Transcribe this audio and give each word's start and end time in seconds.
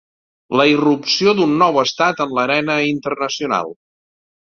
La 0.59 0.63
irrupció 0.69 1.33
d'un 1.39 1.53
nou 1.63 1.77
estat 1.81 2.23
en 2.25 2.33
l'arena 2.37 2.79
internacional. 2.93 3.71